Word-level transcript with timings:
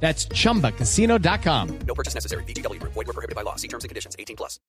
That's 0.00 0.28
chumbacasino.com. 0.28 1.78
No 1.86 1.94
purchase 1.94 2.14
necessary. 2.14 2.44
BGW. 2.44 2.80
Void 2.82 2.94
were 2.94 3.12
prohibited 3.12 3.34
by 3.34 3.42
law. 3.42 3.56
See 3.56 3.68
terms 3.68 3.84
and 3.84 3.88
conditions. 3.88 4.14
18 4.18 4.36
plus. 4.36 4.60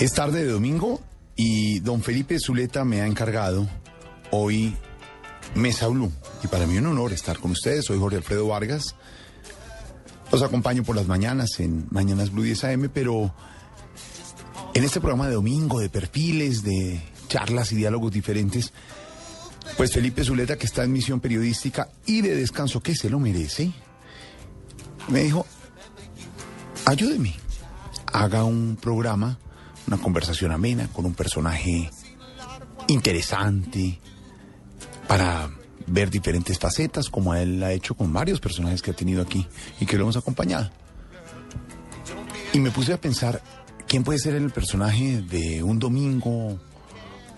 Es 0.00 0.12
tarde 0.14 0.44
de 0.44 0.50
domingo 0.50 1.00
y 1.36 1.78
don 1.80 2.02
Felipe 2.02 2.38
Zuleta 2.40 2.84
me 2.84 3.00
ha 3.02 3.06
encargado 3.06 3.68
hoy 4.32 4.76
Mesa 5.54 5.86
Blue. 5.88 6.10
Y 6.42 6.48
para 6.48 6.66
mí 6.66 6.76
un 6.78 6.86
honor 6.86 7.12
estar 7.12 7.38
con 7.38 7.52
ustedes. 7.52 7.84
Soy 7.84 7.98
Jorge 7.98 8.16
Alfredo 8.16 8.48
Vargas. 8.48 8.96
Los 10.32 10.42
acompaño 10.42 10.82
por 10.82 10.96
las 10.96 11.06
mañanas 11.06 11.60
en 11.60 11.86
Mañanas 11.90 12.32
Blue 12.32 12.42
10 12.42 12.64
AM, 12.64 12.90
pero 12.92 13.34
en 14.74 14.82
este 14.82 14.98
programa 15.00 15.28
de 15.28 15.34
domingo, 15.34 15.78
de 15.78 15.90
perfiles, 15.90 16.62
de 16.62 17.02
charlas 17.28 17.70
y 17.72 17.76
diálogos 17.76 18.12
diferentes, 18.12 18.72
pues 19.76 19.92
Felipe 19.92 20.24
Zuleta, 20.24 20.56
que 20.56 20.66
está 20.66 20.84
en 20.84 20.92
misión 20.92 21.20
periodística 21.20 21.88
y 22.06 22.20
de 22.20 22.36
descanso, 22.36 22.82
que 22.82 22.94
se 22.94 23.10
lo 23.10 23.18
merece, 23.18 23.72
me 25.08 25.22
dijo, 25.22 25.46
ayúdeme, 26.84 27.34
haga 28.12 28.44
un 28.44 28.76
programa, 28.80 29.38
una 29.86 29.96
conversación 29.98 30.52
amena 30.52 30.88
con 30.88 31.06
un 31.06 31.14
personaje 31.14 31.90
interesante 32.88 33.98
para 35.08 35.50
ver 35.86 36.10
diferentes 36.10 36.58
facetas, 36.58 37.08
como 37.08 37.34
él 37.34 37.62
ha 37.62 37.72
hecho 37.72 37.94
con 37.94 38.12
varios 38.12 38.40
personajes 38.40 38.82
que 38.82 38.92
ha 38.92 38.94
tenido 38.94 39.22
aquí 39.22 39.46
y 39.80 39.86
que 39.86 39.96
lo 39.96 40.04
hemos 40.04 40.16
acompañado. 40.16 40.70
Y 42.52 42.60
me 42.60 42.70
puse 42.70 42.92
a 42.92 43.00
pensar, 43.00 43.42
¿quién 43.88 44.04
puede 44.04 44.18
ser 44.18 44.34
el 44.34 44.50
personaje 44.50 45.22
de 45.22 45.62
un 45.62 45.78
domingo 45.78 46.60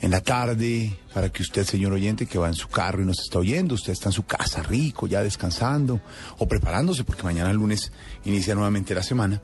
en 0.05 0.11
la 0.11 0.21
tarde 0.21 0.95
para 1.15 1.31
que 1.31 1.41
usted, 1.41 1.65
señor 1.65 1.95
oyente, 1.95 2.27
que 2.27 2.39
va 2.39 2.49
en 2.49 2.55
su 2.55 2.69
carro 2.69 3.01
y 3.01 3.07
nos 3.07 3.21
está 3.21 3.39
oyendo, 3.39 3.75
usted 3.75 3.95
está 3.95 4.11
en 4.11 4.13
su 4.13 4.25
casa 4.25 4.63
rico, 4.63 5.07
ya 5.07 5.23
descansando 5.23 5.99
o 6.37 6.47
preparándose 6.47 7.05
porque 7.05 7.23
mañana 7.23 7.51
lunes 7.55 7.91
inicia 8.27 8.55
nuevamente 8.55 8.95
la 8.95 9.03
semana? 9.03 9.41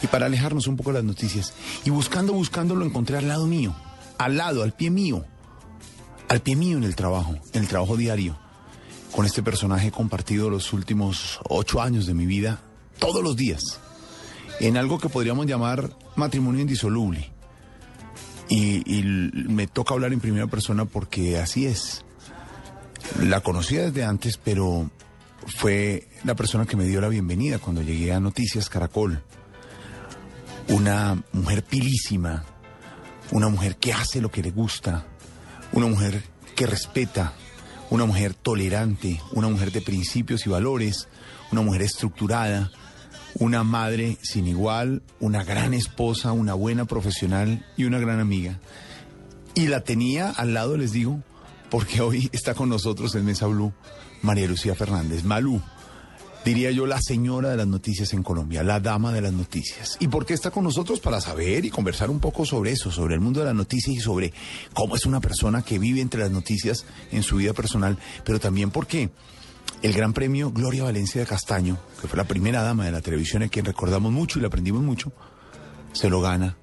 Y 0.00 0.06
para 0.06 0.26
alejarnos 0.26 0.68
un 0.68 0.76
poco 0.76 0.90
de 0.90 0.98
las 0.98 1.04
noticias. 1.04 1.52
Y 1.84 1.90
buscando, 1.90 2.32
buscando, 2.32 2.76
lo 2.76 2.84
encontré 2.84 3.16
al 3.16 3.26
lado 3.26 3.48
mío, 3.48 3.74
al 4.18 4.36
lado, 4.36 4.62
al 4.62 4.72
pie 4.72 4.92
mío, 4.92 5.24
al 6.28 6.40
pie 6.42 6.54
mío 6.54 6.76
en 6.78 6.84
el 6.84 6.94
trabajo, 6.94 7.34
en 7.52 7.62
el 7.62 7.66
trabajo 7.66 7.96
diario. 7.96 8.38
Con 9.10 9.26
este 9.26 9.42
personaje 9.42 9.90
compartido 9.90 10.48
los 10.48 10.72
últimos 10.72 11.40
ocho 11.48 11.82
años 11.82 12.06
de 12.06 12.14
mi 12.14 12.24
vida, 12.24 12.60
todos 13.00 13.24
los 13.24 13.34
días, 13.34 13.80
en 14.60 14.76
algo 14.76 15.00
que 15.00 15.08
podríamos 15.08 15.46
llamar 15.46 15.90
matrimonio 16.14 16.60
indisoluble. 16.60 17.31
Y, 18.48 19.02
me 19.48 19.66
toca 19.66 19.94
hablar 19.94 20.12
en 20.12 20.20
primera 20.20 20.46
persona 20.46 20.84
porque 20.84 21.38
así 21.38 21.66
es. 21.66 22.04
La 23.20 23.40
conocía 23.40 23.82
desde 23.82 24.04
antes, 24.04 24.36
pero 24.36 24.90
fue 25.58 26.08
la 26.24 26.34
persona 26.34 26.66
que 26.66 26.76
me 26.76 26.84
dio 26.84 27.00
la 27.00 27.08
bienvenida 27.08 27.58
cuando 27.58 27.82
llegué 27.82 28.12
a 28.12 28.20
Noticias 28.20 28.68
Caracol 28.68 29.22
una 30.68 31.22
mujer 31.32 31.64
pilísima, 31.64 32.44
una 33.30 33.48
mujer 33.48 33.76
que 33.76 33.92
hace 33.92 34.20
lo 34.20 34.30
que 34.30 34.42
le 34.42 34.50
gusta, 34.50 35.06
una 35.72 35.86
mujer 35.86 36.22
que 36.54 36.66
respeta, 36.66 37.32
una 37.90 38.04
mujer 38.04 38.34
tolerante, 38.34 39.20
una 39.32 39.48
mujer 39.48 39.72
de 39.72 39.80
principios 39.80 40.46
y 40.46 40.50
valores, 40.50 41.08
una 41.50 41.62
mujer 41.62 41.82
estructurada, 41.82 42.70
una 43.34 43.64
madre 43.64 44.18
sin 44.22 44.46
igual, 44.46 45.02
una 45.20 45.44
gran 45.44 45.74
esposa, 45.74 46.32
una 46.32 46.54
buena 46.54 46.84
profesional 46.84 47.64
y 47.76 47.84
una 47.84 47.98
gran 47.98 48.20
amiga. 48.20 48.60
Y 49.54 49.68
la 49.68 49.82
tenía 49.82 50.30
al 50.30 50.54
lado, 50.54 50.76
les 50.76 50.92
digo, 50.92 51.22
porque 51.70 52.00
hoy 52.00 52.30
está 52.32 52.54
con 52.54 52.68
nosotros 52.68 53.14
en 53.14 53.24
Mesa 53.24 53.46
Blue 53.46 53.72
María 54.22 54.46
Lucía 54.46 54.74
Fernández. 54.74 55.24
Malú, 55.24 55.60
diría 56.44 56.70
yo, 56.70 56.86
la 56.86 57.00
señora 57.00 57.50
de 57.50 57.56
las 57.56 57.66
noticias 57.66 58.12
en 58.12 58.22
Colombia, 58.22 58.62
la 58.62 58.80
dama 58.80 59.12
de 59.12 59.20
las 59.20 59.32
noticias. 59.32 59.96
¿Y 60.00 60.08
por 60.08 60.24
qué 60.24 60.34
está 60.34 60.50
con 60.50 60.64
nosotros? 60.64 61.00
Para 61.00 61.20
saber 61.20 61.64
y 61.64 61.70
conversar 61.70 62.10
un 62.10 62.20
poco 62.20 62.44
sobre 62.44 62.72
eso, 62.72 62.90
sobre 62.90 63.14
el 63.14 63.20
mundo 63.20 63.40
de 63.40 63.46
las 63.46 63.54
noticias 63.54 63.96
y 63.96 64.00
sobre 64.00 64.32
cómo 64.72 64.96
es 64.96 65.06
una 65.06 65.20
persona 65.20 65.62
que 65.62 65.78
vive 65.78 66.00
entre 66.00 66.20
las 66.20 66.30
noticias 66.30 66.84
en 67.10 67.22
su 67.22 67.36
vida 67.36 67.52
personal, 67.52 67.98
pero 68.24 68.40
también 68.40 68.70
porque 68.70 69.10
el 69.82 69.92
gran 69.92 70.12
premio 70.12 70.52
Gloria 70.52 70.84
Valencia 70.84 71.20
de 71.20 71.26
Castaño, 71.26 71.76
que 72.00 72.06
fue 72.06 72.16
la 72.16 72.24
primera 72.24 72.62
dama 72.62 72.84
de 72.84 72.92
la 72.92 73.00
televisión 73.00 73.42
a 73.42 73.48
quien 73.48 73.64
recordamos 73.64 74.12
mucho 74.12 74.38
y 74.38 74.42
le 74.42 74.46
aprendimos 74.46 74.82
mucho, 74.82 75.12
se 75.92 76.08
lo 76.08 76.20
gana 76.20 76.56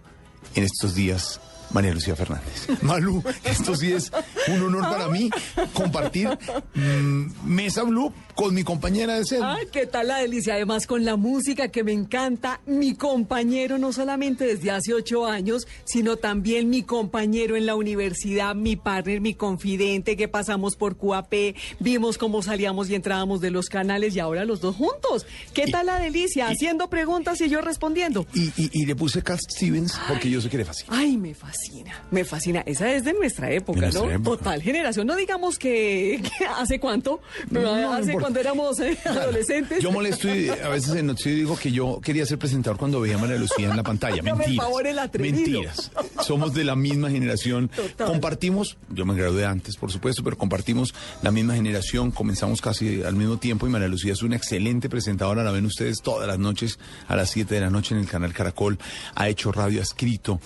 en 0.56 0.63
estos 0.63 0.96
días 0.96 1.41
María 1.72 1.94
Lucía 1.94 2.16
Fernández. 2.16 2.68
Malú, 2.81 3.24
esto 3.44 3.75
sí 3.75 3.91
es 3.91 4.12
un 4.47 4.63
honor 4.63 4.84
para 4.90 5.07
mí 5.09 5.30
compartir 5.74 6.30
mm, 6.74 7.46
Mesa 7.46 7.84
Blue 7.84 8.13
con 8.39 8.55
mi 8.55 8.63
compañera 8.63 9.16
de 9.16 9.25
ser. 9.25 9.41
Ay, 9.44 9.66
qué 9.69 9.85
tal 9.85 10.07
la 10.07 10.19
delicia, 10.19 10.53
además 10.53 10.88
con 10.88 11.03
la 11.03 11.17
música 11.17 11.67
que 11.67 11.83
me 11.83 11.91
encanta, 11.91 12.61
mi 12.66 12.95
compañero 12.95 13.77
no 13.77 13.91
solamente 13.91 14.45
desde 14.45 14.72
hace 14.72 14.94
ocho 14.94 15.25
años, 15.25 15.67
sino 15.83 16.16
también 16.16 16.69
mi 16.69 16.83
compañero 16.83 17.57
en 17.57 17.66
la 17.66 17.75
universidad, 17.75 18.55
mi 18.55 18.77
partner, 18.77 19.19
mi 19.19 19.33
confidente, 19.33 20.16
que 20.16 20.29
pasamos 20.29 20.77
por 20.77 20.95
QAP, 20.95 21.33
vimos 21.81 22.17
cómo 22.17 22.41
salíamos 22.41 22.89
y 22.89 22.95
entrábamos 22.95 23.41
de 23.41 23.51
los 23.51 23.67
canales 23.67 24.16
y 24.16 24.22
ahora 24.22 24.45
los 24.45 24.61
dos 24.61 24.77
juntos. 24.77 25.25
¿Qué 25.53 25.67
tal 25.67 25.88
la 25.88 26.00
delicia? 26.00 26.47
Haciendo 26.47 26.89
preguntas 26.89 27.41
y 27.41 27.50
yo 27.50 27.59
respondiendo. 27.59 28.25
Y, 28.33 28.85
le 28.85 28.95
puse 28.95 29.21
Cat 29.21 29.39
Stevens 29.51 30.00
porque 30.07 30.29
yo 30.29 30.39
sé 30.39 30.50
que 30.50 30.57
le 30.59 30.63
fascina. 30.63 30.97
Ay, 30.97 31.17
me 31.17 31.33
fascina, 31.35 32.06
me 32.09 32.23
fascina. 32.23 32.61
Esa 32.66 32.89
es 32.94 33.03
de 33.03 33.11
nuestra 33.11 33.51
época, 33.51 33.81
De 33.81 33.88
nuestra 33.88 34.06
¿no? 34.06 34.11
época. 34.11 34.38
Total 34.38 34.61
generación. 34.61 35.06
No 35.06 35.17
digamos 35.17 35.59
que, 35.59 36.21
que 36.39 36.45
hace 36.45 36.79
cuánto, 36.79 37.19
pero 37.51 37.63
No, 37.63 37.81
no 37.81 37.94
hace 37.94 38.13
importa. 38.13 38.28
Cuando 38.29 38.40
éramos 38.41 38.79
eh, 38.79 38.95
adolescentes. 39.06 39.81
Yo 39.81 39.91
molesto 39.91 40.34
y 40.34 40.50
a 40.50 40.69
veces 40.69 40.94
en 40.94 41.07
noticiero 41.07 41.35
digo 41.35 41.57
que 41.57 41.72
yo 41.72 42.00
quería 42.00 42.28
ser 42.28 42.38
presentador 42.38 42.78
cuando 42.78 43.01
veía 43.01 43.16
a 43.16 43.17
María 43.17 43.38
Lucía 43.38 43.69
en 43.69 43.75
la 43.75 43.81
pantalla. 43.81 44.22
Mentiras. 44.22 44.56
favor, 44.56 44.85
el 44.85 45.00
atrevido. 45.00 45.35
Mentiras. 45.35 45.91
Somos 46.23 46.53
de 46.53 46.63
la 46.63 46.75
misma 46.75 47.09
generación. 47.09 47.69
Total. 47.69 48.07
Compartimos, 48.07 48.78
yo 48.89 49.03
me 49.07 49.16
gradué 49.16 49.45
antes, 49.45 49.78
por 49.78 49.91
supuesto, 49.91 50.23
pero 50.23 50.38
compartimos 50.38 50.94
la 51.23 51.31
misma 51.31 51.56
generación. 51.56 52.12
Comenzamos 52.12 52.62
casi 52.62 53.01
al 53.01 53.16
mismo 53.16 53.38
tiempo 53.38 53.66
y 53.66 53.72
María 53.72 53.88
Lucía 53.88 54.13
es 54.13 54.22
una 54.22 54.35
excelente 54.35 54.89
presentadora. 54.89 55.44
La 55.44 55.50
ven 55.50 55.66
ustedes 55.66 56.03
todas 56.03 56.28
las 56.28 56.38
noches 56.38 56.78
a 57.07 57.16
las 57.16 57.31
7 57.31 57.56
de 57.56 57.62
la 57.62 57.72
noche 57.72 57.95
en 57.95 58.01
el 58.01 58.07
canal 58.07 58.31
Caracol. 58.31 58.78
Ha 59.16 59.28
hecho 59.28 59.51
radio, 59.51 59.79
ha 59.79 59.84
escrito. 59.84 60.39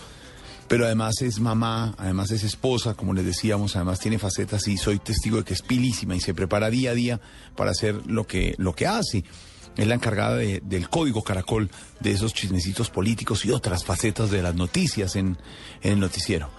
Pero 0.67 0.85
además 0.85 1.21
es 1.21 1.39
mamá, 1.39 1.93
además 1.97 2.31
es 2.31 2.43
esposa, 2.43 2.93
como 2.95 3.13
les 3.13 3.25
decíamos, 3.25 3.75
además 3.75 3.99
tiene 3.99 4.17
facetas 4.17 4.67
y 4.67 4.77
soy 4.77 4.97
testigo 4.99 5.37
de 5.37 5.43
que 5.43 5.53
es 5.53 5.61
pilísima 5.61 6.15
y 6.15 6.19
se 6.21 6.33
prepara 6.33 6.69
día 6.69 6.91
a 6.91 6.93
día 6.95 7.21
para 7.55 7.71
hacer 7.71 8.01
lo 8.07 8.25
que, 8.25 8.55
lo 8.57 8.73
que 8.73 8.87
hace. 8.87 9.23
Es 9.75 9.87
la 9.87 9.95
encargada 9.95 10.35
de- 10.37 10.61
del 10.63 10.89
código 10.89 11.23
caracol, 11.23 11.69
de 11.99 12.11
esos 12.11 12.33
chismecitos 12.33 12.89
políticos 12.89 13.43
y 13.45 13.51
otras 13.51 13.83
facetas 13.83 14.31
de 14.31 14.41
las 14.41 14.55
noticias 14.55 15.15
en, 15.15 15.37
en 15.81 15.93
el 15.93 15.99
noticiero. 15.99 16.49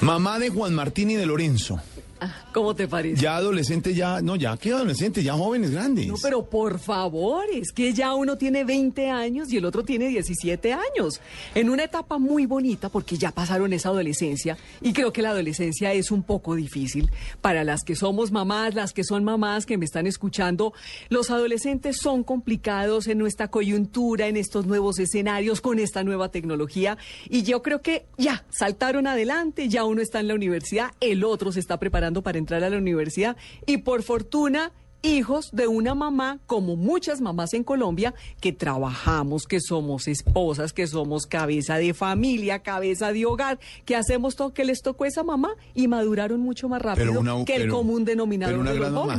Mamá 0.00 0.38
de 0.38 0.50
Juan 0.50 0.74
Martín 0.74 1.10
y 1.10 1.14
de 1.16 1.26
Lorenzo. 1.26 1.80
¿Cómo 2.52 2.74
te 2.74 2.88
parece? 2.88 3.20
Ya 3.20 3.36
adolescente, 3.36 3.94
ya, 3.94 4.20
no, 4.20 4.36
ya 4.36 4.56
que 4.56 4.72
adolescente, 4.72 5.22
ya 5.22 5.34
jóvenes 5.34 5.70
grandes. 5.70 6.06
No, 6.06 6.14
pero 6.22 6.44
por 6.44 6.78
favor, 6.78 7.44
es 7.52 7.72
que 7.72 7.92
ya 7.92 8.14
uno 8.14 8.36
tiene 8.36 8.64
20 8.64 9.10
años 9.10 9.52
y 9.52 9.56
el 9.56 9.64
otro 9.64 9.82
tiene 9.82 10.08
17 10.08 10.72
años. 10.72 11.20
En 11.54 11.70
una 11.70 11.84
etapa 11.84 12.18
muy 12.18 12.46
bonita 12.46 12.88
porque 12.88 13.16
ya 13.16 13.30
pasaron 13.30 13.72
esa 13.72 13.88
adolescencia 13.90 14.56
y 14.80 14.92
creo 14.92 15.12
que 15.12 15.22
la 15.22 15.30
adolescencia 15.30 15.92
es 15.92 16.10
un 16.10 16.22
poco 16.22 16.54
difícil 16.54 17.10
para 17.40 17.64
las 17.64 17.82
que 17.82 17.96
somos 17.96 18.32
mamás, 18.32 18.74
las 18.74 18.92
que 18.92 19.04
son 19.04 19.24
mamás 19.24 19.66
que 19.66 19.78
me 19.78 19.84
están 19.84 20.06
escuchando. 20.06 20.72
Los 21.08 21.30
adolescentes 21.30 21.98
son 21.98 22.24
complicados 22.24 23.06
en 23.06 23.18
nuestra 23.18 23.48
coyuntura, 23.48 24.26
en 24.26 24.36
estos 24.36 24.66
nuevos 24.66 24.98
escenarios, 24.98 25.60
con 25.60 25.78
esta 25.78 26.04
nueva 26.04 26.30
tecnología 26.30 26.98
y 27.28 27.42
yo 27.42 27.62
creo 27.62 27.82
que 27.82 28.06
ya 28.18 28.44
saltaron 28.50 29.06
adelante, 29.06 29.68
ya 29.68 29.84
uno 29.84 30.02
está 30.02 30.20
en 30.20 30.28
la 30.28 30.34
universidad, 30.34 30.90
el 31.00 31.24
otro 31.24 31.52
se 31.52 31.60
está 31.60 31.78
preparando 31.78 32.11
para 32.20 32.36
entrar 32.36 32.62
a 32.62 32.68
la 32.68 32.76
universidad 32.76 33.38
y 33.64 33.78
por 33.78 34.02
fortuna 34.02 34.72
hijos 35.04 35.50
de 35.52 35.66
una 35.66 35.96
mamá, 35.96 36.38
como 36.46 36.76
muchas 36.76 37.20
mamás 37.20 37.54
en 37.54 37.64
Colombia, 37.64 38.14
que 38.40 38.52
trabajamos, 38.52 39.46
que 39.46 39.58
somos 39.60 40.06
esposas, 40.06 40.72
que 40.72 40.86
somos 40.86 41.26
cabeza 41.26 41.76
de 41.78 41.92
familia, 41.92 42.60
cabeza 42.60 43.12
de 43.12 43.24
hogar, 43.26 43.58
que 43.84 43.96
hacemos 43.96 44.36
todo 44.36 44.52
que 44.54 44.64
les 44.64 44.80
tocó 44.80 45.04
esa 45.04 45.24
mamá 45.24 45.54
y 45.74 45.88
maduraron 45.88 46.38
mucho 46.40 46.68
más 46.68 46.80
rápido 46.82 47.18
una- 47.18 47.44
que 47.44 47.56
el 47.56 47.62
pero- 47.62 47.74
común 47.78 48.04
denominador 48.04 48.64
de 48.64 48.78
los 48.78 48.92
mamá. 48.92 49.14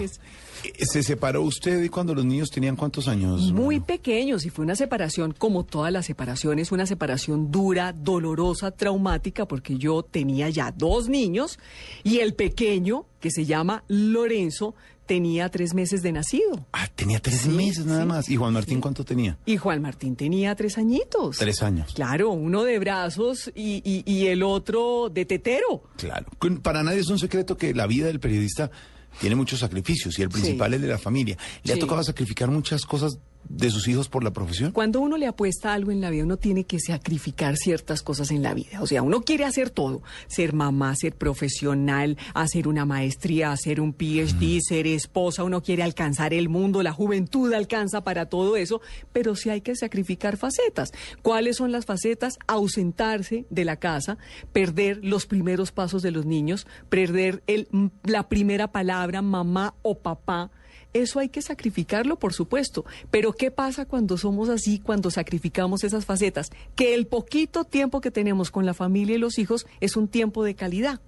Eh, 0.63 0.85
¿Se 0.85 1.03
separó 1.03 1.41
usted 1.41 1.89
cuando 1.91 2.13
los 2.15 2.25
niños 2.25 2.49
tenían 2.49 2.75
cuántos 2.75 3.07
años? 3.07 3.51
Muy 3.51 3.79
pequeños 3.79 4.45
y 4.45 4.49
fue 4.49 4.63
una 4.65 4.75
separación 4.75 5.33
como 5.37 5.63
todas 5.65 5.91
las 5.91 6.05
separaciones, 6.05 6.71
una 6.71 6.85
separación 6.85 7.51
dura, 7.51 7.93
dolorosa, 7.93 8.71
traumática, 8.71 9.45
porque 9.47 9.77
yo 9.77 10.03
tenía 10.03 10.49
ya 10.49 10.71
dos 10.71 11.09
niños 11.09 11.59
y 12.03 12.19
el 12.19 12.33
pequeño, 12.33 13.05
que 13.19 13.31
se 13.31 13.45
llama 13.45 13.83
Lorenzo, 13.87 14.75
tenía 15.05 15.49
tres 15.49 15.73
meses 15.73 16.01
de 16.01 16.13
nacido. 16.13 16.65
Ah, 16.71 16.87
tenía 16.95 17.19
tres 17.19 17.41
Sí, 17.41 17.49
meses 17.49 17.85
nada 17.85 18.01
sí. 18.03 18.07
más. 18.07 18.29
¿Y 18.29 18.37
Juan 18.37 18.53
Martín 18.53 18.79
cuánto 18.79 19.03
tenía? 19.03 19.37
Y 19.45 19.57
Juan 19.57 19.81
Martín 19.81 20.15
tenía 20.15 20.55
tres 20.55 20.77
añitos. 20.77 21.37
Tres 21.37 21.61
años. 21.61 21.93
Claro, 21.93 22.29
uno 22.31 22.63
de 22.63 22.79
brazos 22.79 23.51
y, 23.53 23.81
y- 23.83 24.03
y 24.09 24.27
el 24.27 24.43
otro 24.43 25.09
de 25.09 25.25
tetero. 25.25 25.83
Claro. 25.97 26.27
Para 26.61 26.83
nadie 26.83 26.99
es 26.99 27.09
un 27.09 27.19
secreto 27.19 27.57
que 27.57 27.73
la 27.73 27.85
vida 27.85 28.07
del 28.07 28.21
periodista 28.21 28.71
tiene 29.19 29.35
muchos 29.35 29.59
sacrificios 29.59 30.17
y 30.19 30.21
el 30.23 30.29
principal 30.29 30.71
Sí. 30.71 30.75
es 30.75 30.81
de 30.81 30.87
la 30.87 30.97
familia. 30.97 31.37
¿Le 31.63 31.73
ha 31.73 31.79
tocado 31.79 32.03
sacrificar 32.03 32.49
muchas 32.49 32.85
cosas 32.85 33.17
de 33.49 33.69
sus 33.69 33.87
hijos 33.87 34.09
por 34.09 34.23
la 34.23 34.31
profesión? 34.31 34.71
Cuando 34.71 35.01
uno 35.01 35.17
le 35.17 35.27
apuesta 35.27 35.71
a 35.71 35.73
algo 35.73 35.91
en 35.91 36.01
la 36.01 36.09
vida, 36.09 36.23
uno 36.23 36.37
tiene 36.37 36.63
que 36.63 36.79
sacrificar 36.79 37.57
ciertas 37.57 38.01
cosas 38.01 38.31
en 38.31 38.41
la 38.43 38.53
vida. 38.53 38.81
O 38.81 38.87
sea, 38.87 39.01
uno 39.01 39.21
quiere 39.21 39.45
hacer 39.45 39.69
todo. 39.69 40.01
Ser 40.27 40.53
mamá, 40.53 40.95
ser 40.95 41.15
profesional, 41.15 42.17
hacer 42.33 42.67
una 42.67 42.85
maestría, 42.85 43.51
hacer 43.51 43.81
un 43.81 43.93
PhD, 43.93 44.59
ser 44.61 44.87
esposa. 44.87 45.43
Uno 45.43 45.61
quiere 45.61 45.83
alcanzar 45.83 46.33
el 46.33 46.49
mundo, 46.49 46.83
la 46.83 46.91
juventud 46.91 47.53
alcanza 47.53 48.03
para 48.03 48.27
todo 48.27 48.55
eso. 48.55 48.81
Pero 49.11 49.35
sí 49.35 49.49
hay 49.49 49.61
que 49.61 49.75
sacrificar 49.75 50.37
facetas. 50.37 50.91
¿Cuáles 51.21 51.57
son 51.57 51.71
las 51.71 51.85
facetas? 51.85 52.37
Ausentarse 52.47 53.45
de 53.49 53.65
la 53.65 53.77
casa, 53.77 54.17
perder 54.51 54.99
los 55.03 55.25
primeros 55.25 55.71
pasos 55.71 56.01
de 56.01 56.11
los 56.11 56.25
niños, 56.25 56.67
perder 56.89 57.43
el, 57.47 57.67
la 58.03 58.27
primera 58.29 58.71
palabra, 58.71 59.21
mamá 59.21 59.75
o 59.81 59.99
papá. 59.99 60.51
Eso 60.93 61.19
hay 61.19 61.29
que 61.29 61.41
sacrificarlo, 61.41 62.17
por 62.19 62.33
supuesto. 62.33 62.85
Pero 63.09 63.33
¿qué 63.33 63.51
pasa 63.51 63.85
cuando 63.85 64.17
somos 64.17 64.49
así, 64.49 64.79
cuando 64.79 65.09
sacrificamos 65.11 65.83
esas 65.83 66.05
facetas? 66.05 66.51
Que 66.75 66.93
el 66.93 67.07
poquito 67.07 67.63
tiempo 67.63 68.01
que 68.01 68.11
tenemos 68.11 68.51
con 68.51 68.65
la 68.65 68.73
familia 68.73 69.15
y 69.15 69.19
los 69.19 69.39
hijos 69.39 69.65
es 69.79 69.95
un 69.95 70.07
tiempo 70.07 70.43
de 70.43 70.55
calidad. 70.55 70.99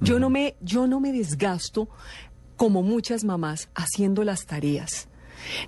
Yo 0.00 0.18
no 0.18 0.30
me, 0.30 0.56
yo 0.62 0.86
no 0.86 0.98
me 0.98 1.12
desgasto 1.12 1.88
como 2.56 2.82
muchas 2.82 3.24
mamás 3.24 3.68
haciendo 3.74 4.24
las 4.24 4.46
tareas. 4.46 5.09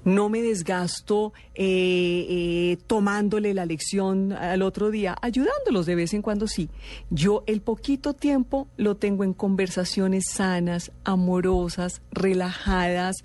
No 0.05 0.29
me 0.29 0.43
desgasto 0.43 1.33
eh, 1.55 2.27
eh, 2.29 2.79
tomándole 2.87 3.55
la 3.55 3.67
lección 3.67 4.33
al 4.33 4.63
otro 4.63 4.91
día, 4.91 5.17
ayudándolos 5.23 5.87
de 5.87 5.95
vez 5.95 6.15
en 6.15 6.23
cuando 6.23 6.47
sí. 6.49 6.69
Yo 7.11 7.45
el 7.47 7.61
poquito 7.61 8.15
tiempo 8.15 8.69
lo 8.77 8.97
tengo 8.97 9.25
en 9.25 9.33
conversaciones 9.35 10.25
sanas, 10.31 10.93
amorosas, 11.05 12.03
relajadas, 12.11 13.17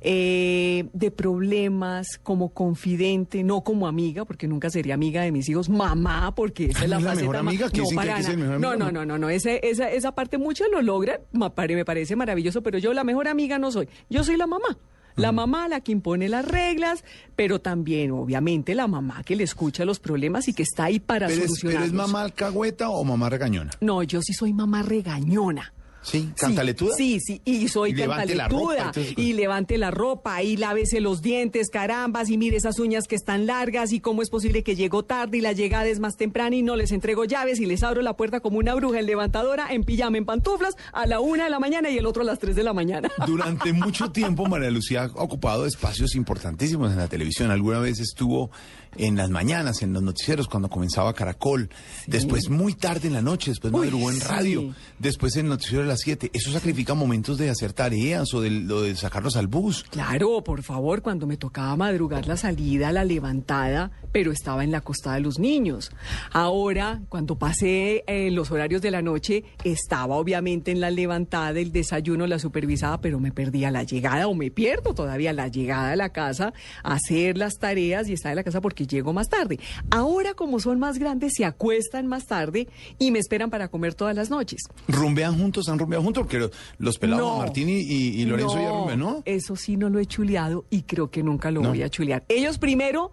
eh, 0.00 0.88
de 0.92 1.10
problemas, 1.10 2.18
como 2.22 2.50
confidente, 2.50 3.42
no 3.44 3.62
como 3.62 3.86
amiga, 3.86 4.24
porque 4.24 4.46
nunca 4.48 4.70
sería 4.70 4.94
amiga 4.94 5.22
de 5.22 5.32
mis 5.32 5.48
hijos, 5.48 5.68
mamá, 5.68 6.34
porque 6.34 6.66
esa 6.66 6.84
es 6.84 6.90
la, 6.90 6.98
¿Es 6.98 7.02
la 7.04 7.14
mejor 7.14 7.36
amiga? 7.36 7.68
¿Que 7.70 7.80
no, 7.80 7.84
dicen 8.16 8.36
que 8.36 8.44
no, 8.58 8.76
no, 8.76 8.90
no, 8.92 9.04
no, 9.04 9.18
no, 9.18 9.28
ese- 9.30 9.60
esa, 9.62 9.90
esa 9.90 10.12
parte 10.12 10.38
muchos 10.38 10.68
lo 10.70 10.82
logran, 10.82 11.20
me 11.32 11.84
parece 11.84 12.16
maravilloso, 12.16 12.62
pero 12.62 12.78
yo 12.78 12.92
la 12.92 13.04
mejor 13.04 13.28
amiga 13.28 13.58
no 13.58 13.70
soy, 13.70 13.88
yo 14.08 14.24
soy 14.24 14.36
la 14.36 14.46
mamá. 14.46 14.76
La 15.16 15.32
mamá 15.32 15.66
la 15.68 15.80
que 15.80 15.92
impone 15.92 16.28
las 16.28 16.44
reglas, 16.44 17.02
pero 17.34 17.60
también, 17.60 18.10
obviamente, 18.10 18.74
la 18.74 18.86
mamá 18.86 19.22
que 19.24 19.34
le 19.36 19.44
escucha 19.44 19.84
los 19.84 19.98
problemas 19.98 20.46
y 20.48 20.52
que 20.54 20.62
está 20.62 20.84
ahí 20.84 21.00
para 21.00 21.26
¿Pero 21.26 21.40
es, 21.42 21.46
pero 21.46 21.48
solucionarlos. 21.56 21.88
es 21.88 21.92
mamá 21.94 22.22
alcahueta 22.22 22.90
o 22.90 23.02
mamá 23.04 23.30
regañona? 23.30 23.70
No, 23.80 24.02
yo 24.02 24.20
sí 24.22 24.32
soy 24.34 24.52
mamá 24.52 24.82
regañona. 24.82 25.72
Sí, 26.06 26.30
cantaletuda. 26.36 26.94
Sí, 26.96 27.18
sí, 27.20 27.40
y 27.44 27.66
soy 27.66 27.90
Y 27.90 27.94
levante 27.96 28.34
la 28.36 28.44
cantaletuda. 28.48 28.92
ropa, 28.92 29.00
y 29.20 29.32
levante 29.32 29.76
la 29.76 29.90
ropa, 29.90 30.42
y 30.42 30.56
lávese 30.56 31.00
los 31.00 31.20
dientes, 31.20 31.68
carambas, 31.68 32.30
y 32.30 32.38
mire 32.38 32.56
esas 32.56 32.78
uñas 32.78 33.08
que 33.08 33.16
están 33.16 33.46
largas, 33.46 33.92
y 33.92 33.98
cómo 33.98 34.22
es 34.22 34.30
posible 34.30 34.62
que 34.62 34.76
llegó 34.76 35.04
tarde 35.04 35.38
y 35.38 35.40
la 35.40 35.52
llegada 35.52 35.86
es 35.86 35.98
más 35.98 36.16
temprana 36.16 36.54
y 36.54 36.62
no 36.62 36.76
les 36.76 36.92
entrego 36.92 37.24
llaves 37.24 37.58
y 37.58 37.66
les 37.66 37.82
abro 37.82 38.02
la 38.02 38.16
puerta 38.16 38.38
como 38.38 38.58
una 38.58 38.74
bruja 38.74 39.00
en 39.00 39.06
levantadora, 39.06 39.66
en 39.72 39.82
pijama, 39.82 40.16
en 40.18 40.24
pantuflas, 40.24 40.76
a 40.92 41.06
la 41.06 41.18
una 41.18 41.44
de 41.44 41.50
la 41.50 41.58
mañana 41.58 41.90
y 41.90 41.98
el 41.98 42.06
otro 42.06 42.22
a 42.22 42.24
las 42.24 42.38
tres 42.38 42.54
de 42.54 42.62
la 42.62 42.72
mañana. 42.72 43.10
Durante 43.26 43.72
mucho 43.72 44.12
tiempo 44.12 44.46
María 44.46 44.70
Lucía 44.70 45.02
ha 45.04 45.22
ocupado 45.22 45.66
espacios 45.66 46.14
importantísimos 46.14 46.92
en 46.92 46.98
la 46.98 47.08
televisión. 47.08 47.50
Alguna 47.50 47.80
vez 47.80 47.98
estuvo 47.98 48.50
en 48.96 49.16
las 49.16 49.28
mañanas, 49.30 49.82
en 49.82 49.92
los 49.92 50.02
noticieros, 50.02 50.48
cuando 50.48 50.68
comenzaba 50.70 51.12
Caracol. 51.14 51.68
Después 52.06 52.48
muy 52.48 52.74
tarde 52.74 53.08
en 53.08 53.14
la 53.14 53.22
noche, 53.22 53.50
después 53.50 53.72
madrugó 53.72 54.10
en 54.10 54.16
sí. 54.16 54.22
radio. 54.26 54.74
Después 54.98 55.36
en 55.36 55.46
el 55.46 55.50
noticiero 55.50 55.82
de 55.82 55.88
las 55.96 56.02
7. 56.02 56.30
Eso 56.34 56.52
sacrifica 56.52 56.92
momentos 56.92 57.38
de 57.38 57.48
hacer 57.48 57.72
tareas 57.72 58.34
o 58.34 58.42
de, 58.42 58.50
lo 58.50 58.82
de 58.82 58.94
sacarlos 58.96 59.36
al 59.36 59.46
bus. 59.46 59.84
Claro, 59.90 60.44
por 60.44 60.62
favor, 60.62 61.00
cuando 61.00 61.26
me 61.26 61.38
tocaba 61.38 61.74
madrugar 61.74 62.26
la 62.26 62.36
salida, 62.36 62.92
la 62.92 63.04
levantada, 63.04 63.90
pero 64.12 64.30
estaba 64.30 64.62
en 64.62 64.72
la 64.72 64.78
acostada 64.78 65.16
de 65.16 65.22
los 65.22 65.38
niños. 65.38 65.90
Ahora, 66.32 67.00
cuando 67.08 67.38
pasé 67.38 68.04
eh, 68.06 68.30
los 68.30 68.50
horarios 68.50 68.82
de 68.82 68.90
la 68.90 69.00
noche, 69.00 69.44
estaba 69.64 70.16
obviamente 70.16 70.70
en 70.70 70.80
la 70.80 70.90
levantada, 70.90 71.58
el 71.58 71.72
desayuno, 71.72 72.26
la 72.26 72.38
supervisada, 72.38 73.00
pero 73.00 73.18
me 73.18 73.32
perdía 73.32 73.70
la 73.70 73.82
llegada 73.82 74.28
o 74.28 74.34
me 74.34 74.50
pierdo 74.50 74.92
todavía 74.92 75.32
la 75.32 75.48
llegada 75.48 75.92
a 75.92 75.96
la 75.96 76.10
casa, 76.10 76.52
hacer 76.82 77.38
las 77.38 77.54
tareas 77.54 78.08
y 78.08 78.12
estar 78.12 78.32
en 78.32 78.36
la 78.36 78.44
casa 78.44 78.60
porque 78.60 78.86
llego 78.86 79.14
más 79.14 79.28
tarde. 79.28 79.58
Ahora, 79.90 80.34
como 80.34 80.60
son 80.60 80.78
más 80.78 80.98
grandes, 80.98 81.32
se 81.36 81.46
acuestan 81.46 82.06
más 82.06 82.26
tarde 82.26 82.68
y 82.98 83.12
me 83.12 83.18
esperan 83.18 83.48
para 83.48 83.68
comer 83.68 83.94
todas 83.94 84.14
las 84.14 84.28
noches. 84.28 84.60
¿Rumbean 84.88 85.38
juntos? 85.38 85.70
¿Han 85.70 85.78
rumbeado 85.86 86.02
juntos? 86.04 86.22
Porque 86.24 86.38
lo- 86.38 86.50
los 86.78 86.98
pelados 86.98 87.26
No. 87.32 87.38
Martín 87.38 87.68
y, 87.70 88.24
Lorenzo 88.24 88.56
ya 88.60 88.68
rumbean, 88.70 88.98
¿no? 88.98 89.22
Eso 89.24 89.56
sí 89.56 89.76
no 89.76 89.88
lo 89.88 89.98
he 89.98 90.06
chuleado 90.06 90.66
y 90.70 90.82
creo 90.82 91.10
que 91.10 91.22
nunca 91.22 91.50
lo 91.50 91.62
No. 91.62 91.70
voy 91.70 91.82
a 91.82 91.88
chulear. 91.88 92.24
Ellos 92.28 92.58
primero 92.58 93.12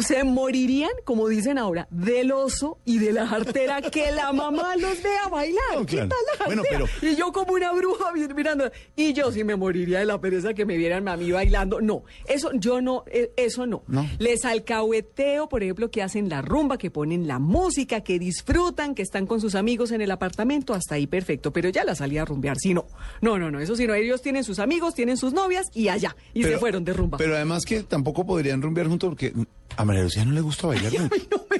se 0.00 0.24
morirían, 0.24 0.90
como 1.04 1.28
dicen 1.28 1.58
ahora, 1.58 1.88
del 1.90 2.32
oso 2.32 2.78
y 2.84 2.98
de 2.98 3.12
la 3.12 3.26
jartera 3.26 3.80
que 3.82 4.10
la 4.12 4.32
mamá 4.32 4.76
los 4.76 5.02
vea 5.02 5.28
bailar. 5.30 5.62
No, 5.74 5.86
¿Qué 5.86 5.96
claro. 5.96 6.08
tal 6.08 6.18
la 6.38 6.44
Bueno, 6.46 6.62
jartera? 6.70 7.12
Y 7.12 7.16
yo 7.16 7.32
como 7.32 7.54
una 7.54 7.72
bruja 7.72 8.12
mi- 8.12 8.26
mirando. 8.34 8.70
Y 8.96 9.12
yo 9.12 9.32
sí 9.32 9.44
me 9.44 9.56
moriría 9.56 9.98
de 10.00 10.06
la 10.06 10.20
pereza 10.20 10.54
que 10.54 10.64
me 10.64 10.76
vieran 10.76 11.08
a 11.08 11.16
mí 11.16 11.30
bailando. 11.30 11.80
No, 11.80 12.04
eso 12.26 12.50
yo 12.54 12.80
no, 12.80 13.04
eh, 13.06 13.30
eso 13.36 13.66
no. 13.66 13.82
No. 13.88 14.08
Les 14.18 14.44
alcahueteo, 14.44 15.48
por 15.48 15.62
ejemplo, 15.62 15.90
que 15.90 16.02
hacen 16.02 16.28
la 16.28 16.42
rumba, 16.42 16.78
que 16.78 16.90
ponen 16.90 17.26
la 17.26 17.38
música, 17.38 18.00
que 18.02 18.18
disfrutan, 18.18 18.94
que 18.94 19.02
están 19.02 19.26
con 19.26 19.40
sus 19.40 19.54
amigos 19.54 19.90
en 19.92 20.00
el 20.00 20.10
apartamento, 20.10 20.74
hasta 20.74 20.94
ahí 20.96 21.06
perfecto. 21.06 21.52
Pero 21.52 21.68
ya 21.68 21.84
la 21.84 21.94
salí 21.94 22.18
a 22.18 22.24
rumbear, 22.24 22.56
sí, 22.58 22.74
no. 22.74 22.86
No, 23.20 23.38
no, 23.38 23.50
no, 23.50 23.60
eso 23.60 23.76
sí, 23.76 23.86
no. 23.86 23.94
Ellos 23.94 24.22
tienen 24.22 24.44
sus 24.44 24.58
amigos, 24.58 24.94
tienen 24.94 25.16
sus 25.16 25.32
novias 25.32 25.70
y 25.74 25.88
allá. 25.88 26.16
Y 26.34 26.42
se 26.44 26.58
fueron 26.58 26.84
de 26.84 26.92
rumba. 26.92 27.18
Pero 27.18 27.34
además 27.36 27.64
que 27.64 27.82
tampoco 27.82 28.24
podrían 28.26 28.62
rumbear 28.62 28.86
juntos 28.88 29.08
porque 29.10 29.32
a 29.76 29.84
María 29.84 30.02
Lucía 30.02 30.24
no 30.24 30.32
le 30.32 30.40
gusta 30.40 30.66
bailar. 30.66 30.92
¿no? 30.92 31.08
Ay, 31.12 31.26
no 31.30 31.44
me 31.50 31.58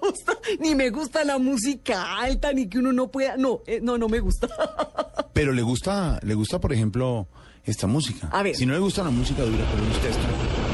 gusta, 0.00 0.32
ni 0.60 0.74
me 0.74 0.90
gusta 0.90 1.24
la 1.24 1.38
música 1.38 2.18
alta, 2.18 2.52
ni 2.52 2.68
que 2.68 2.78
uno 2.78 2.92
no 2.92 3.08
pueda, 3.08 3.36
no, 3.36 3.60
eh, 3.66 3.80
no, 3.82 3.98
no 3.98 4.08
me 4.08 4.20
gusta. 4.20 4.48
Pero 5.32 5.52
le 5.52 5.62
gusta, 5.62 6.20
le 6.22 6.34
gusta, 6.34 6.60
por 6.60 6.72
ejemplo, 6.72 7.28
esta 7.64 7.86
música. 7.86 8.28
A 8.32 8.42
ver. 8.42 8.56
Si 8.56 8.66
no 8.66 8.72
le 8.74 8.80
gusta 8.80 9.02
la 9.02 9.10
música 9.10 9.42
dura, 9.42 9.64
pero 9.70 9.82
le 9.82 9.88
gusta 9.88 10.71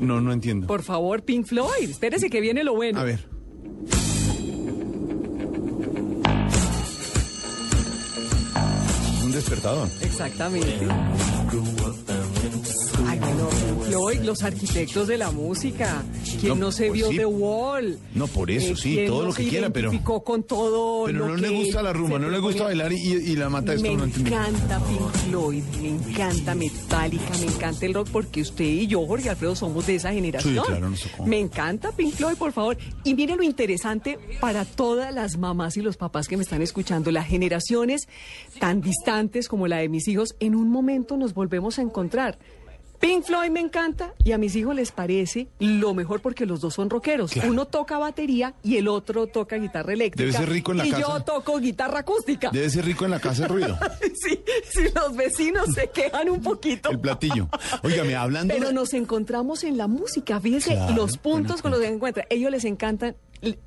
No, 0.00 0.20
no, 0.20 0.32
entiendo. 0.32 0.66
Por 0.66 0.82
favor, 0.82 1.22
Pink 1.22 1.46
Floyd, 1.46 1.90
espérese 1.90 2.30
que 2.30 2.40
viene 2.40 2.64
lo 2.64 2.74
bueno. 2.74 2.98
A 2.98 3.04
ver. 3.04 3.20
Es 9.18 9.24
un 9.24 9.32
despertador. 9.32 9.88
Exactamente. 10.00 10.88
Los 14.18 14.42
arquitectos 14.42 15.08
de 15.08 15.16
la 15.18 15.30
música. 15.30 16.02
¿Quién 16.40 16.58
no, 16.58 16.66
No, 16.66 16.72
se 16.72 16.88
pues 16.88 16.92
vio 16.98 17.08
sí. 17.10 17.16
The 17.18 17.26
Wall? 17.26 17.98
No, 18.14 18.26
por 18.26 18.50
eso, 18.50 18.74
sí, 18.76 18.94
¿quién 18.94 19.06
todo 19.08 19.20
no 19.22 19.28
lo 19.28 19.34
que 19.34 19.44
se 19.44 19.48
quiera, 19.48 19.70
pero- 19.70 19.90
con 20.24 20.42
todo 20.42 21.04
Pero 21.06 21.18
lo 21.20 21.28
no 21.28 21.36
le 21.36 21.48
que 21.48 21.54
gusta 21.54 21.82
la 21.82 21.92
rumba, 21.92 22.18
no 22.18 22.28
le 22.30 22.38
gusta 22.38 22.64
bailar 22.64 22.92
y, 22.92 22.96
y 22.96 23.36
la 23.36 23.48
mata 23.48 23.74
esto. 23.74 23.88
Me 23.88 23.96
no 23.96 24.04
encanta 24.04 24.78
Pink 24.80 25.10
Floyd, 25.28 25.62
me 25.80 25.88
encanta 25.88 26.54
Metallica, 26.54 27.30
me 27.38 27.46
encanta 27.46 27.86
el 27.86 27.94
rock, 27.94 28.08
porque 28.12 28.40
usted 28.42 28.64
y 28.64 28.86
yo, 28.86 29.06
Jorge 29.06 29.30
Alfredo, 29.30 29.54
somos 29.56 29.86
de 29.86 29.94
esa 29.96 30.12
generación. 30.12 30.54
Sí, 30.54 30.60
claro. 30.66 31.26
Me 31.26 31.38
encanta 31.38 31.92
Pink 31.92 32.12
Floyd, 32.14 32.36
por 32.36 32.52
favor. 32.52 32.76
Y 33.04 33.14
mire 33.14 33.36
lo 33.36 33.42
interesante 33.42 34.18
para 34.40 34.64
todas 34.64 35.14
las 35.14 35.38
mamás 35.38 35.76
y 35.76 35.82
los 35.82 35.96
papás 35.96 36.28
que 36.28 36.36
me 36.36 36.42
están 36.42 36.62
escuchando, 36.62 37.10
las 37.10 37.26
generaciones 37.26 38.08
tan 38.58 38.80
distantes 38.80 39.48
como 39.48 39.68
la 39.68 39.78
de 39.78 39.88
mis 39.88 40.06
hijos, 40.08 40.34
en 40.40 40.54
un 40.54 40.70
momento 40.70 41.16
nos 41.16 41.34
volvemos 41.34 41.78
a 41.78 41.82
encontrar. 41.82 42.38
Pink 43.00 43.24
Floyd 43.24 43.48
me 43.50 43.60
encanta 43.60 44.12
y 44.22 44.32
a 44.32 44.38
mis 44.38 44.54
hijos 44.56 44.74
les 44.74 44.92
parece 44.92 45.48
lo 45.58 45.94
mejor 45.94 46.20
porque 46.20 46.44
los 46.44 46.60
dos 46.60 46.74
son 46.74 46.90
rockeros. 46.90 47.30
Claro. 47.32 47.48
Uno 47.50 47.64
toca 47.66 47.96
batería 47.98 48.54
y 48.62 48.76
el 48.76 48.88
otro 48.88 49.26
toca 49.26 49.56
guitarra 49.56 49.94
eléctrica. 49.94 50.22
Debe 50.26 50.36
ser 50.36 50.50
rico 50.50 50.72
en 50.72 50.78
la 50.78 50.86
y 50.86 50.90
casa. 50.90 51.00
yo 51.02 51.20
toco 51.24 51.58
guitarra 51.58 52.00
acústica. 52.00 52.50
Debe 52.50 52.68
ser 52.68 52.84
rico 52.84 53.06
en 53.06 53.10
la 53.12 53.18
casa 53.20 53.44
el 53.44 53.48
ruido, 53.48 53.78
Sí, 54.22 54.42
sí, 54.70 54.82
los 54.94 55.16
vecinos 55.16 55.68
se 55.74 55.88
quejan 55.88 56.28
un 56.28 56.42
poquito. 56.42 56.90
el 56.90 57.00
platillo. 57.00 57.48
Óigame, 57.82 58.14
hablando 58.16 58.52
Pero 58.52 58.68
de- 58.68 58.74
nos 58.74 58.92
encontramos 58.92 59.64
en 59.64 59.78
la 59.78 59.86
música, 59.86 60.38
Claro, 60.40 60.94
los 60.94 61.16
puntos 61.16 61.62
con 61.62 61.70
los 61.70 61.80
que 61.80 61.86
se 61.86 61.94
encuentran. 61.94 62.26
Ellos 62.28 62.50
les 62.50 62.64
encantan 62.66 63.16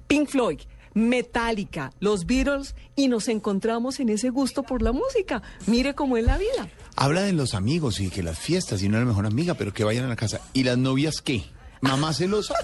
Pink 0.08 0.30
Floyd, 0.30 0.60
Metallica, 0.94 1.92
los 2.00 2.25
Beatles 2.28 2.75
y 2.96 3.08
nos 3.08 3.28
encontramos 3.28 4.00
en 4.00 4.10
ese 4.10 4.30
gusto 4.30 4.62
por 4.62 4.82
la 4.84 4.92
música. 4.92 5.42
Mire 5.66 5.96
cómo 5.96 6.18
es 6.18 6.25
la 6.25 6.38
vida. 6.38 6.68
Habla 6.96 7.22
de 7.24 7.34
los 7.34 7.54
amigos 7.54 8.00
y 8.00 8.10
que 8.10 8.24
las 8.24 8.38
fiestas 8.40 8.82
y 8.84 8.90
no 8.90 8.98
es 8.98 9.04
la 9.04 9.08
mejor 9.08 9.26
amiga, 9.26 9.54
pero 9.56 9.74
que 9.74 9.84
vayan 9.84 10.06
a 10.06 10.08
la 10.10 10.16
casa. 10.16 10.40
¿Y 10.54 10.64
las 10.64 10.78
novias 10.78 11.22
qué? 11.22 11.44
¿Mamá 11.82 12.14
celosa? 12.14 12.54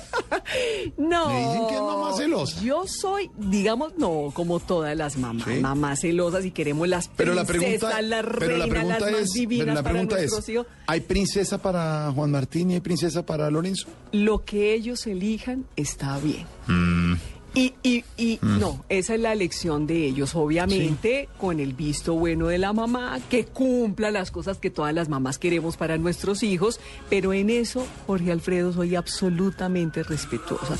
No. 0.97 1.27
Me 1.29 1.39
dicen 1.39 1.67
que 1.67 1.75
es 1.75 1.81
mamá 1.81 2.13
celosa. 2.17 2.61
Yo 2.61 2.85
soy, 2.87 3.29
digamos, 3.37 3.93
no, 3.97 4.31
como 4.33 4.59
todas 4.59 4.95
las 4.97 5.15
mamás, 5.17 5.45
Sí. 5.47 5.59
mamás 5.59 5.99
celosas 6.01 6.43
y 6.45 6.51
queremos 6.51 6.87
las 6.87 7.07
Pero 7.09 7.33
la 7.35 7.43
princesas, 7.45 7.91
pregunta, 7.93 8.01
las 8.01 8.25
pero 8.39 8.57
la 8.57 8.67
pregunta 8.67 8.99
las 8.99 9.11
más 9.11 9.21
es, 9.21 9.33
divinas 9.33 9.65
pero 9.65 9.75
la 9.75 9.83
para 9.83 9.93
pregunta 9.93 10.15
es, 10.15 10.21
nuestros 10.31 10.49
hijos. 10.49 10.67
¿hay 10.87 11.01
princesa 11.01 11.57
para 11.61 12.11
Juan 12.15 12.31
Martín 12.31 12.71
y 12.71 12.75
hay 12.75 12.79
princesa 12.79 13.23
para 13.25 13.49
Lorenzo? 13.51 13.87
Lo 14.11 14.43
que 14.43 14.73
ellos 14.73 15.05
elijan 15.05 15.65
está 15.75 16.17
bien. 16.19 16.47
Mm. 16.67 17.13
Y, 17.55 17.73
y, 17.83 18.03
y 18.17 18.39
no, 18.41 18.85
esa 18.89 19.15
es 19.15 19.19
la 19.19 19.33
elección 19.33 19.87
de 19.87 20.05
ellos, 20.05 20.35
obviamente, 20.35 21.29
con 21.37 21.59
el 21.59 21.73
visto 21.73 22.13
bueno 22.13 22.47
de 22.47 22.57
la 22.57 22.73
mamá, 22.73 23.19
que 23.29 23.45
cumpla 23.45 24.11
las 24.11 24.31
cosas 24.31 24.57
que 24.57 24.69
todas 24.69 24.93
las 24.93 25.09
mamás 25.09 25.39
queremos 25.39 25.75
para 25.75 25.97
nuestros 25.97 26.43
hijos, 26.43 26.79
pero 27.09 27.33
en 27.33 27.49
eso, 27.49 27.85
Jorge 28.05 28.31
Alfredo, 28.31 28.71
soy 28.71 28.95
absolutamente 28.95 30.03
respetuosa. 30.03 30.77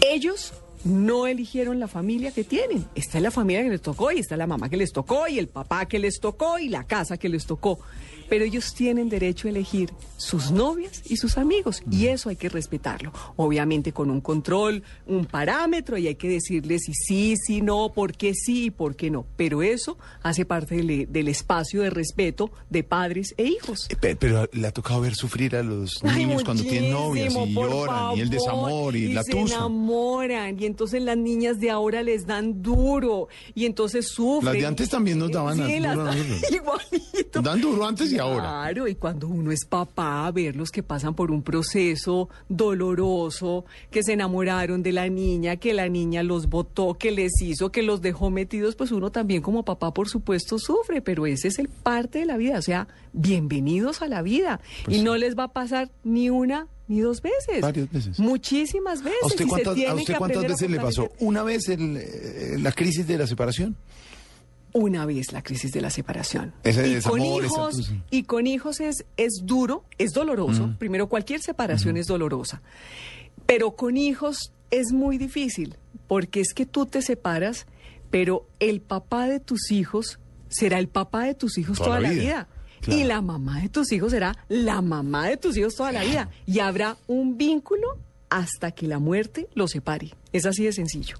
Ellos 0.00 0.52
no 0.84 1.26
eligieron 1.26 1.78
la 1.78 1.88
familia 1.88 2.32
que 2.32 2.44
tienen, 2.44 2.84
esta 2.94 3.18
es 3.18 3.22
la 3.22 3.30
familia 3.30 3.62
que 3.62 3.70
les 3.70 3.82
tocó, 3.82 4.10
y 4.12 4.18
está 4.18 4.36
la 4.36 4.46
mamá 4.46 4.68
que 4.68 4.76
les 4.76 4.92
tocó, 4.92 5.28
y 5.28 5.38
el 5.38 5.48
papá 5.48 5.86
que 5.86 5.98
les 5.98 6.20
tocó, 6.20 6.58
y 6.58 6.68
la 6.68 6.84
casa 6.84 7.16
que 7.16 7.28
les 7.28 7.46
tocó. 7.46 7.78
Pero 8.28 8.44
ellos 8.44 8.74
tienen 8.74 9.08
derecho 9.08 9.48
a 9.48 9.50
elegir 9.50 9.90
sus 10.16 10.52
novias 10.52 11.02
y 11.10 11.16
sus 11.16 11.36
amigos, 11.36 11.82
y 11.90 12.06
eso 12.06 12.28
hay 12.28 12.36
que 12.36 12.48
respetarlo. 12.48 13.12
Obviamente 13.34 13.92
con 13.92 14.08
un 14.08 14.20
control, 14.20 14.84
un 15.08 15.26
parámetro, 15.26 15.98
y 15.98 16.06
hay 16.06 16.14
que 16.14 16.28
decirles 16.28 16.82
si 16.84 16.92
sí, 16.94 17.34
si 17.36 17.60
no, 17.60 17.92
por 17.92 18.12
qué 18.16 18.32
sí 18.34 18.66
y 18.66 18.70
por 18.70 18.94
qué 18.94 19.10
no. 19.10 19.26
Pero 19.36 19.62
eso 19.62 19.98
hace 20.22 20.44
parte 20.44 20.76
del, 20.76 21.10
del 21.10 21.26
espacio 21.26 21.82
de 21.82 21.90
respeto 21.90 22.52
de 22.70 22.84
padres 22.84 23.34
e 23.36 23.46
hijos. 23.48 23.86
Eh, 23.90 23.96
pe- 23.96 24.14
Pero 24.14 24.48
le 24.52 24.66
ha 24.68 24.72
tocado 24.72 25.00
ver 25.00 25.16
sufrir 25.16 25.56
a 25.56 25.64
los 25.64 25.98
Ay, 26.04 26.24
niños 26.26 26.44
cuando 26.44 26.62
tienen 26.62 26.92
novias 26.92 27.34
y 27.34 27.52
lloran 27.52 28.16
y 28.16 28.20
el 28.20 28.30
desamor 28.30 28.94
y, 28.94 29.12
la 29.12 29.24
se 29.24 29.32
tusa. 29.32 29.56
enamoran 29.56 30.56
y 30.60 30.66
entonces 30.70 31.02
las 31.02 31.16
niñas 31.16 31.60
de 31.60 31.70
ahora 31.70 32.02
les 32.02 32.26
dan 32.26 32.62
duro 32.62 33.28
y 33.54 33.66
entonces 33.66 34.08
sufren. 34.08 34.44
Las 34.52 34.54
de 34.62 34.66
antes 34.66 34.88
también 34.88 35.18
nos 35.18 35.30
daban 35.30 35.56
Sí, 35.66 35.78
duro 35.78 36.04
las- 36.04 36.16
a 36.50 36.54
igualito. 36.54 37.42
Dan 37.42 37.60
duro 37.60 37.84
antes 37.86 38.10
y 38.12 38.18
ahora. 38.18 38.40
Claro, 38.40 38.88
y 38.88 38.94
cuando 38.94 39.28
uno 39.28 39.50
es 39.52 39.64
papá, 39.64 40.30
verlos 40.30 40.70
que 40.70 40.82
pasan 40.82 41.14
por 41.14 41.30
un 41.30 41.42
proceso 41.42 42.28
doloroso, 42.48 43.64
que 43.90 44.02
se 44.02 44.12
enamoraron 44.14 44.82
de 44.82 44.92
la 44.92 45.08
niña, 45.08 45.56
que 45.56 45.74
la 45.74 45.88
niña 45.88 46.22
los 46.22 46.48
botó, 46.48 46.94
que 46.94 47.10
les 47.10 47.40
hizo, 47.42 47.70
que 47.70 47.82
los 47.82 48.00
dejó 48.00 48.30
metidos, 48.30 48.76
pues 48.76 48.90
uno 48.92 49.10
también 49.10 49.42
como 49.42 49.64
papá, 49.64 49.92
por 49.92 50.08
supuesto, 50.08 50.58
sufre, 50.58 51.02
pero 51.02 51.26
ese 51.26 51.48
es 51.48 51.58
el 51.58 51.68
parte 51.68 52.20
de 52.20 52.26
la 52.26 52.36
vida, 52.36 52.58
o 52.58 52.62
sea, 52.62 52.88
bienvenidos 53.12 54.02
a 54.02 54.08
la 54.08 54.22
vida. 54.22 54.60
Pues 54.84 54.98
y 54.98 55.02
no 55.02 55.16
les 55.16 55.36
va 55.38 55.44
a 55.44 55.48
pasar 55.52 55.90
ni 56.04 56.30
una 56.30 56.66
ni 56.90 57.00
dos 57.00 57.22
veces. 57.22 57.60
Varias 57.60 57.90
veces. 57.90 58.18
Muchísimas 58.18 59.02
veces. 59.02 59.20
¿A 59.22 59.26
usted 59.26 59.46
cuántas, 59.46 59.78
a 59.78 59.94
usted 59.94 60.48
veces 60.48 60.68
le 60.68 60.80
pasó? 60.80 61.08
¿Una 61.20 61.44
vez 61.44 61.68
el, 61.68 61.96
eh, 61.96 62.56
la 62.58 62.72
crisis 62.72 63.06
de 63.06 63.16
la 63.16 63.26
separación? 63.26 63.76
una 64.72 65.04
vez 65.04 65.32
la 65.32 65.42
crisis 65.42 65.72
de 65.72 65.80
la 65.80 65.90
separación. 65.90 66.52
Ese 66.62 66.86
y, 66.86 67.00
con 67.00 67.20
hijos, 67.20 67.92
y 68.12 68.22
con 68.22 68.46
hijos 68.46 68.78
es, 68.78 69.04
es 69.16 69.40
duro, 69.42 69.84
es 69.98 70.12
doloroso. 70.12 70.76
Primero, 70.78 71.08
cualquier 71.08 71.40
separación 71.40 71.96
es 71.96 72.06
dolorosa. 72.06 72.62
Pero 73.46 73.72
con 73.72 73.96
hijos 73.96 74.52
es 74.70 74.92
muy 74.92 75.18
difícil, 75.18 75.76
porque 76.06 76.40
es 76.40 76.54
que 76.54 76.66
tú 76.66 76.86
te 76.86 77.02
separas, 77.02 77.66
pero 78.10 78.46
el 78.60 78.80
papá 78.80 79.26
de 79.26 79.40
tus 79.40 79.72
hijos 79.72 80.20
será 80.48 80.78
el 80.78 80.86
papá 80.86 81.24
de 81.24 81.34
tus 81.34 81.58
hijos 81.58 81.76
Toda 81.76 81.88
toda, 81.88 82.00
la 82.00 82.08
la 82.08 82.14
vida. 82.14 82.22
vida. 82.22 82.48
Claro. 82.80 83.00
Y 83.00 83.04
la 83.04 83.20
mamá 83.20 83.60
de 83.60 83.68
tus 83.68 83.92
hijos 83.92 84.12
será 84.12 84.36
la 84.48 84.80
mamá 84.80 85.28
de 85.28 85.36
tus 85.36 85.56
hijos 85.56 85.74
toda 85.74 85.92
la 85.92 86.02
vida. 86.02 86.30
Y 86.46 86.60
habrá 86.60 86.96
un 87.06 87.36
vínculo 87.36 87.98
hasta 88.30 88.70
que 88.70 88.86
la 88.86 88.98
muerte 88.98 89.48
los 89.54 89.72
separe. 89.72 90.14
Es 90.32 90.46
así 90.46 90.64
de 90.64 90.72
sencillo. 90.72 91.16